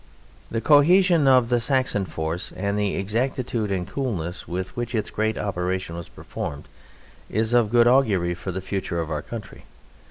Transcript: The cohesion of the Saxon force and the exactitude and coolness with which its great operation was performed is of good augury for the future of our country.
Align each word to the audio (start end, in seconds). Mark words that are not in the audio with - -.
The 0.49 0.61
cohesion 0.61 1.27
of 1.27 1.49
the 1.49 1.59
Saxon 1.59 2.05
force 2.05 2.51
and 2.55 2.75
the 2.75 2.95
exactitude 2.95 3.71
and 3.71 3.87
coolness 3.87 4.47
with 4.47 4.75
which 4.75 4.95
its 4.95 5.11
great 5.11 5.37
operation 5.37 5.95
was 5.95 6.09
performed 6.09 6.67
is 7.29 7.53
of 7.53 7.69
good 7.69 7.85
augury 7.87 8.33
for 8.33 8.51
the 8.51 8.61
future 8.61 8.99
of 8.99 9.11
our 9.11 9.21
country. 9.21 9.65